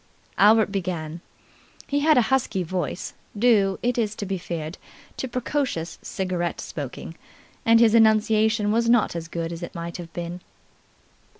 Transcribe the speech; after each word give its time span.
Albert 0.39 0.71
began. 0.71 1.21
He 1.85 1.99
had 1.99 2.17
a 2.17 2.23
husky 2.33 2.63
voice, 2.63 3.13
due, 3.37 3.77
it 3.83 3.99
is 3.99 4.15
to 4.15 4.25
be 4.25 4.39
feared, 4.39 4.79
to 5.17 5.27
precocious 5.27 5.99
cigarette 6.01 6.59
smoking, 6.59 7.13
and 7.67 7.79
his 7.79 7.93
enunciation 7.93 8.71
was 8.71 8.89
not 8.89 9.15
as 9.15 9.27
good 9.27 9.51
as 9.53 9.61
it 9.61 9.75
might 9.75 9.97
have 9.97 10.11
been. 10.11 10.41